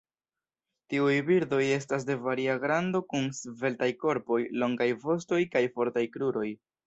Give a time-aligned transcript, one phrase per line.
[0.93, 6.49] Tiuj birdoj estas de varia grando kun sveltaj korpoj, longaj vostoj kaj fortaj kruroj.